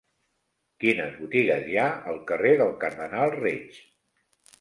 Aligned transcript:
Quines 0.83 1.11
botigues 1.25 1.67
hi 1.73 1.77
ha 1.81 1.83
al 2.13 2.17
carrer 2.31 2.53
del 2.63 2.73
Cardenal 2.85 3.35
Reig? 3.37 3.79